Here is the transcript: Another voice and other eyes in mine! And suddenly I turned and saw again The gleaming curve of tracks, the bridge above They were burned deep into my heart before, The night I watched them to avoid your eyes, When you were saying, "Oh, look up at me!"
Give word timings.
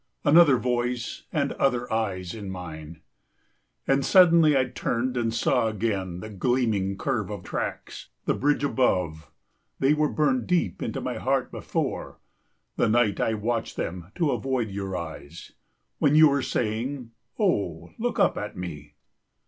Another 0.23 0.57
voice 0.57 1.27
and 1.31 1.51
other 1.51 1.93
eyes 1.93 2.33
in 2.33 2.49
mine! 2.49 3.01
And 3.85 4.03
suddenly 4.03 4.57
I 4.57 4.65
turned 4.67 5.15
and 5.15 5.31
saw 5.31 5.67
again 5.67 6.21
The 6.21 6.29
gleaming 6.31 6.97
curve 6.97 7.29
of 7.29 7.43
tracks, 7.43 8.09
the 8.25 8.33
bridge 8.33 8.63
above 8.63 9.29
They 9.77 9.93
were 9.93 10.09
burned 10.09 10.47
deep 10.47 10.81
into 10.81 11.01
my 11.01 11.19
heart 11.19 11.51
before, 11.51 12.17
The 12.77 12.89
night 12.89 13.19
I 13.19 13.35
watched 13.35 13.75
them 13.75 14.11
to 14.15 14.31
avoid 14.31 14.69
your 14.71 14.97
eyes, 14.97 15.51
When 15.99 16.15
you 16.15 16.29
were 16.29 16.41
saying, 16.41 17.11
"Oh, 17.37 17.91
look 17.99 18.17
up 18.17 18.39
at 18.39 18.57
me!" 18.57 18.95